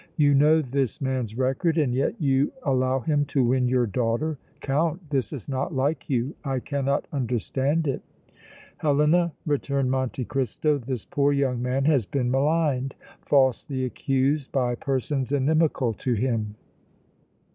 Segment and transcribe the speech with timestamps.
[0.17, 4.39] "You know this man's record and yet you allow him to win your daughter!
[4.59, 6.35] Count, this is not like you!
[6.43, 8.01] I cannot understand it!"
[8.77, 12.95] "Helena," returned Monte Cristo, "this poor young man has been maligned,
[13.27, 16.55] falsely accused by persons inimical to him."